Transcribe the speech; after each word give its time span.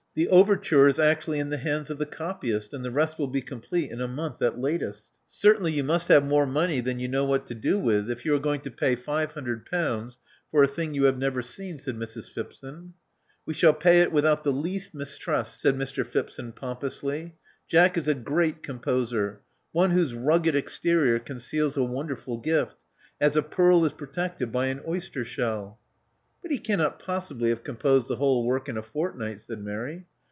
The 0.13 0.27
overture 0.27 0.89
is 0.89 0.99
actually 0.99 1.39
in 1.39 1.51
the 1.51 1.57
hands 1.57 1.89
of 1.89 1.97
the 1.97 2.05
copyist; 2.05 2.73
and 2.73 2.83
the 2.83 2.91
rest 2.91 3.17
will 3.17 3.29
be 3.29 3.39
complete 3.39 3.89
in 3.91 4.01
a 4.01 4.09
month 4.09 4.41
at 4.41 4.59
latest." 4.59 5.09
Certainly 5.25 5.71
you 5.71 5.85
must 5.85 6.09
have 6.09 6.25
more 6.27 6.45
money 6.45 6.81
than 6.81 6.99
you 6.99 7.07
know 7.07 7.23
what 7.23 7.45
to 7.47 7.55
do 7.55 7.79
with, 7.79 8.11
if 8.11 8.25
you 8.25 8.35
are 8.35 8.39
going 8.39 8.59
to 8.59 8.71
pay 8.71 8.97
five 8.97 9.31
htmdred 9.31 9.65
pounds 9.65 10.19
for 10.51 10.63
a 10.63 10.67
thing 10.67 10.93
you 10.93 11.05
have 11.05 11.17
never 11.17 11.41
seen," 11.41 11.79
said 11.79 11.95
Mrs. 11.95 12.29
Phipson. 12.29 12.91
We 13.45 13.53
shall 13.53 13.73
pay 13.73 14.01
it 14.01 14.11
without 14.11 14.43
the 14.43 14.51
least 14.51 14.93
mistrust," 14.93 15.61
said 15.61 15.75
Mr. 15.77 16.05
Phipson 16.05 16.51
pompously 16.53 17.37
Jack 17.69 17.97
is 17.97 18.09
a 18.09 18.13
great 18.13 18.61
composer: 18.63 19.43
one 19.71 19.91
whose 19.91 20.13
rugged 20.13 20.55
exterior 20.57 21.19
conceals 21.19 21.77
a 21.77 21.85
wonderful 21.85 22.37
gift, 22.37 22.75
as 23.21 23.37
a 23.37 23.41
pearl 23.41 23.85
is 23.85 23.93
protected 23.93 24.51
by 24.51 24.65
an 24.65 24.81
oyster 24.85 25.23
shell." 25.23 25.77
But 26.43 26.49
he 26.49 26.57
cannot 26.57 26.97
possibly 26.97 27.49
have 27.49 27.63
composed 27.63 28.07
the 28.07 28.15
whole 28.15 28.47
work 28.47 28.67
in 28.67 28.75
a 28.75 28.81
fortnight," 28.81 29.41
said 29.41 29.59
Mary. 29.63 30.07